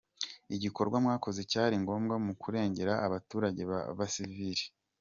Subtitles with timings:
[0.55, 4.63] Igikorwa mwakoze cyari ngombwa mu kurengera abaturage b’abasivili.